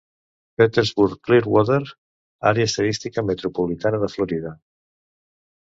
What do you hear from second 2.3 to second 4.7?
àrea estadística metropolitana de Florida.